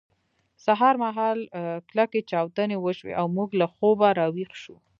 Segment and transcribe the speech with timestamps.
[0.65, 1.39] سهار مهال
[1.89, 4.77] کلکې چاودنې وشوې او موږ له خوبه راویښ شوو